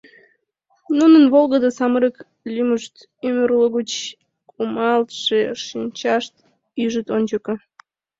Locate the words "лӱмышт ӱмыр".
2.53-3.49